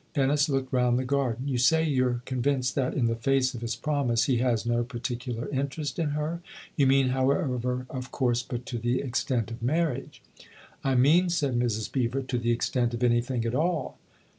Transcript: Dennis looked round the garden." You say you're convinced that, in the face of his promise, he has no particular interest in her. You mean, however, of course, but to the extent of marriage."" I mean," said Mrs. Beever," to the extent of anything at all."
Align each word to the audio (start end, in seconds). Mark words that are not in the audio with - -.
Dennis 0.15 0.49
looked 0.49 0.73
round 0.73 0.97
the 0.97 1.05
garden." 1.05 1.47
You 1.47 1.59
say 1.59 1.83
you're 1.83 2.23
convinced 2.25 2.73
that, 2.73 2.95
in 2.95 3.05
the 3.05 3.15
face 3.15 3.53
of 3.53 3.61
his 3.61 3.75
promise, 3.75 4.23
he 4.23 4.37
has 4.37 4.65
no 4.65 4.83
particular 4.83 5.47
interest 5.49 5.99
in 5.99 6.09
her. 6.17 6.41
You 6.75 6.87
mean, 6.87 7.09
however, 7.09 7.85
of 7.87 8.09
course, 8.11 8.41
but 8.41 8.65
to 8.65 8.79
the 8.79 8.99
extent 8.99 9.51
of 9.51 9.61
marriage."" 9.61 10.23
I 10.83 10.95
mean," 10.95 11.29
said 11.29 11.53
Mrs. 11.53 11.91
Beever," 11.91 12.21
to 12.23 12.39
the 12.39 12.49
extent 12.49 12.95
of 12.95 13.03
anything 13.03 13.45
at 13.45 13.53
all." 13.53 13.99